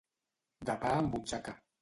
De 0.69 0.77
pa 0.85 0.95
en 1.03 1.11
butxaca. 1.17 1.57